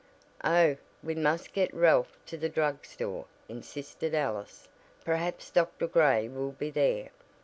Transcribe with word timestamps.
"Oh, 0.43 0.77
we 1.03 1.13
must 1.13 1.53
get 1.53 1.71
Ralph 1.75 2.17
to 2.25 2.35
the 2.35 2.49
drug 2.49 2.87
store," 2.87 3.25
insisted 3.47 4.15
Alice. 4.15 4.67
"Perhaps 5.05 5.51
Dr. 5.51 5.85
Gray 5.85 6.27
will 6.27 6.53
be 6.53 6.71
there. 6.71 7.11